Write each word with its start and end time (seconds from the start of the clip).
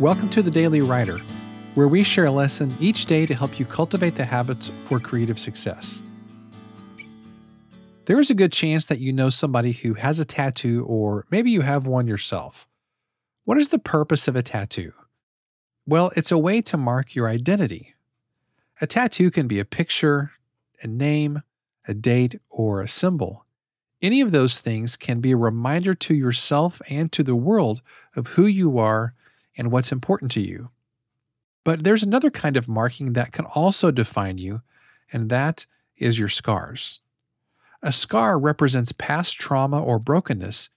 Welcome 0.00 0.30
to 0.30 0.42
the 0.42 0.50
Daily 0.50 0.80
Writer, 0.80 1.18
where 1.74 1.86
we 1.86 2.02
share 2.02 2.24
a 2.24 2.30
lesson 2.30 2.74
each 2.80 3.04
day 3.04 3.26
to 3.26 3.34
help 3.34 3.60
you 3.60 3.66
cultivate 3.66 4.16
the 4.16 4.24
habits 4.24 4.72
for 4.86 4.98
creative 4.98 5.38
success. 5.38 6.02
There 8.06 8.18
is 8.18 8.30
a 8.30 8.34
good 8.34 8.52
chance 8.52 8.86
that 8.86 9.00
you 9.00 9.12
know 9.12 9.28
somebody 9.28 9.72
who 9.72 9.94
has 9.94 10.18
a 10.18 10.24
tattoo, 10.24 10.84
or 10.88 11.26
maybe 11.30 11.50
you 11.50 11.60
have 11.60 11.86
one 11.86 12.06
yourself. 12.06 12.66
What 13.44 13.58
is 13.58 13.68
the 13.68 13.78
purpose 13.78 14.26
of 14.26 14.34
a 14.34 14.42
tattoo? 14.42 14.92
Well, 15.86 16.10
it's 16.16 16.32
a 16.32 16.38
way 16.38 16.62
to 16.62 16.76
mark 16.78 17.14
your 17.14 17.28
identity. 17.28 17.94
A 18.80 18.86
tattoo 18.86 19.30
can 19.30 19.46
be 19.46 19.60
a 19.60 19.64
picture, 19.64 20.32
a 20.80 20.86
name, 20.86 21.42
a 21.86 21.92
date, 21.92 22.40
or 22.48 22.80
a 22.80 22.88
symbol. 22.88 23.44
Any 24.00 24.22
of 24.22 24.32
those 24.32 24.58
things 24.58 24.96
can 24.96 25.20
be 25.20 25.32
a 25.32 25.36
reminder 25.36 25.94
to 25.94 26.14
yourself 26.14 26.80
and 26.88 27.12
to 27.12 27.22
the 27.22 27.36
world 27.36 27.82
of 28.16 28.28
who 28.28 28.46
you 28.46 28.78
are 28.78 29.14
and 29.56 29.70
what's 29.70 29.92
important 29.92 30.30
to 30.32 30.40
you. 30.40 30.70
But 31.64 31.84
there's 31.84 32.02
another 32.02 32.30
kind 32.30 32.56
of 32.56 32.68
marking 32.68 33.12
that 33.12 33.32
can 33.32 33.44
also 33.44 33.90
define 33.90 34.38
you, 34.38 34.62
and 35.12 35.30
that 35.30 35.66
is 35.96 36.18
your 36.18 36.28
scars. 36.28 37.00
A 37.82 37.92
scar 37.92 38.38
represents 38.38 38.92
past 38.92 39.38
trauma 39.38 39.82
or 39.82 39.98
brokenness, 39.98 40.70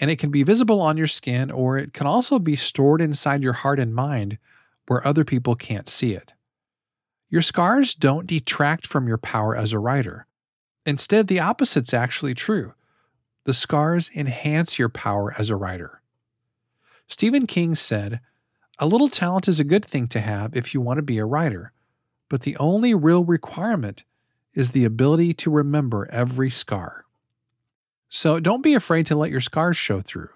and 0.00 0.10
it 0.10 0.18
can 0.18 0.30
be 0.30 0.42
visible 0.42 0.80
on 0.80 0.96
your 0.96 1.06
skin 1.06 1.50
or 1.50 1.76
it 1.76 1.92
can 1.92 2.06
also 2.06 2.38
be 2.38 2.56
stored 2.56 3.00
inside 3.00 3.42
your 3.42 3.52
heart 3.52 3.80
and 3.80 3.94
mind 3.94 4.38
where 4.86 5.06
other 5.06 5.24
people 5.24 5.54
can't 5.54 5.88
see 5.88 6.12
it. 6.12 6.34
Your 7.28 7.42
scars 7.42 7.94
don't 7.94 8.26
detract 8.26 8.86
from 8.86 9.06
your 9.06 9.18
power 9.18 9.54
as 9.54 9.72
a 9.72 9.78
writer. 9.78 10.26
Instead, 10.86 11.26
the 11.26 11.40
opposite's 11.40 11.92
actually 11.92 12.34
true. 12.34 12.72
The 13.44 13.52
scars 13.52 14.10
enhance 14.14 14.78
your 14.78 14.88
power 14.88 15.34
as 15.36 15.50
a 15.50 15.56
writer. 15.56 16.00
Stephen 17.08 17.46
King 17.46 17.74
said, 17.74 18.20
A 18.78 18.86
little 18.86 19.08
talent 19.08 19.48
is 19.48 19.58
a 19.58 19.64
good 19.64 19.84
thing 19.84 20.06
to 20.08 20.20
have 20.20 20.54
if 20.54 20.74
you 20.74 20.80
want 20.80 20.98
to 20.98 21.02
be 21.02 21.18
a 21.18 21.24
writer, 21.24 21.72
but 22.28 22.42
the 22.42 22.56
only 22.58 22.94
real 22.94 23.24
requirement 23.24 24.04
is 24.54 24.70
the 24.70 24.84
ability 24.84 25.32
to 25.32 25.50
remember 25.50 26.08
every 26.10 26.50
scar. 26.50 27.06
So 28.10 28.40
don't 28.40 28.62
be 28.62 28.74
afraid 28.74 29.06
to 29.06 29.16
let 29.16 29.30
your 29.30 29.40
scars 29.40 29.76
show 29.76 30.00
through. 30.00 30.30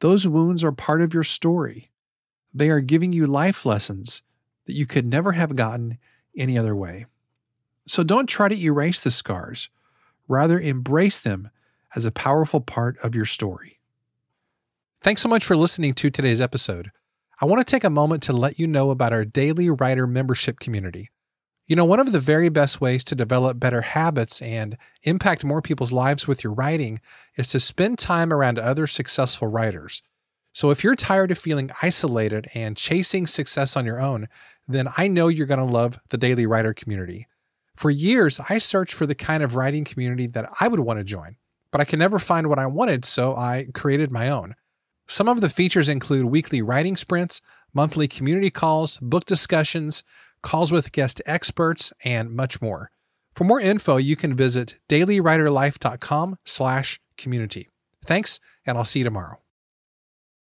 Those 0.00 0.26
wounds 0.26 0.64
are 0.64 0.72
part 0.72 1.02
of 1.02 1.14
your 1.14 1.24
story. 1.24 1.90
They 2.52 2.70
are 2.70 2.80
giving 2.80 3.12
you 3.12 3.26
life 3.26 3.66
lessons 3.66 4.22
that 4.66 4.74
you 4.74 4.86
could 4.86 5.06
never 5.06 5.32
have 5.32 5.56
gotten 5.56 5.98
any 6.36 6.56
other 6.58 6.74
way. 6.74 7.06
So 7.86 8.02
don't 8.02 8.26
try 8.26 8.48
to 8.48 8.58
erase 8.58 9.00
the 9.00 9.10
scars. 9.10 9.68
Rather, 10.26 10.58
embrace 10.58 11.20
them 11.20 11.50
as 11.94 12.06
a 12.06 12.10
powerful 12.10 12.60
part 12.60 12.96
of 13.02 13.14
your 13.14 13.26
story. 13.26 13.73
Thanks 15.04 15.20
so 15.20 15.28
much 15.28 15.44
for 15.44 15.54
listening 15.54 15.92
to 15.96 16.08
today's 16.08 16.40
episode. 16.40 16.90
I 17.38 17.44
want 17.44 17.60
to 17.60 17.70
take 17.70 17.84
a 17.84 17.90
moment 17.90 18.22
to 18.22 18.32
let 18.32 18.58
you 18.58 18.66
know 18.66 18.88
about 18.88 19.12
our 19.12 19.26
Daily 19.26 19.68
Writer 19.68 20.06
membership 20.06 20.58
community. 20.58 21.10
You 21.66 21.76
know, 21.76 21.84
one 21.84 22.00
of 22.00 22.10
the 22.10 22.20
very 22.20 22.48
best 22.48 22.80
ways 22.80 23.04
to 23.04 23.14
develop 23.14 23.60
better 23.60 23.82
habits 23.82 24.40
and 24.40 24.78
impact 25.02 25.44
more 25.44 25.60
people's 25.60 25.92
lives 25.92 26.26
with 26.26 26.42
your 26.42 26.54
writing 26.54 27.00
is 27.36 27.50
to 27.50 27.60
spend 27.60 27.98
time 27.98 28.32
around 28.32 28.58
other 28.58 28.86
successful 28.86 29.46
writers. 29.46 30.02
So 30.54 30.70
if 30.70 30.82
you're 30.82 30.94
tired 30.94 31.30
of 31.30 31.36
feeling 31.36 31.70
isolated 31.82 32.46
and 32.54 32.74
chasing 32.74 33.26
success 33.26 33.76
on 33.76 33.84
your 33.84 34.00
own, 34.00 34.26
then 34.66 34.88
I 34.96 35.08
know 35.08 35.28
you're 35.28 35.46
going 35.46 35.58
to 35.58 35.66
love 35.66 35.98
the 36.08 36.16
Daily 36.16 36.46
Writer 36.46 36.72
community. 36.72 37.26
For 37.76 37.90
years, 37.90 38.40
I 38.48 38.56
searched 38.56 38.94
for 38.94 39.04
the 39.04 39.14
kind 39.14 39.42
of 39.42 39.54
writing 39.54 39.84
community 39.84 40.28
that 40.28 40.48
I 40.60 40.68
would 40.68 40.80
want 40.80 40.98
to 40.98 41.04
join, 41.04 41.36
but 41.70 41.82
I 41.82 41.84
could 41.84 41.98
never 41.98 42.18
find 42.18 42.48
what 42.48 42.58
I 42.58 42.64
wanted, 42.64 43.04
so 43.04 43.36
I 43.36 43.66
created 43.74 44.10
my 44.10 44.30
own. 44.30 44.54
Some 45.06 45.28
of 45.28 45.40
the 45.40 45.50
features 45.50 45.88
include 45.88 46.26
weekly 46.26 46.62
writing 46.62 46.96
sprints, 46.96 47.40
monthly 47.72 48.08
community 48.08 48.50
calls, 48.50 48.98
book 48.98 49.26
discussions, 49.26 50.02
calls 50.42 50.72
with 50.72 50.92
guest 50.92 51.20
experts, 51.26 51.92
and 52.04 52.30
much 52.30 52.62
more. 52.62 52.90
For 53.34 53.44
more 53.44 53.60
info, 53.60 53.96
you 53.96 54.16
can 54.16 54.34
visit 54.34 54.80
dailywriterlife.com 54.88 56.38
slash 56.44 57.00
community. 57.16 57.68
Thanks, 58.04 58.40
and 58.64 58.78
I'll 58.78 58.84
see 58.84 59.00
you 59.00 59.04
tomorrow. 59.04 59.43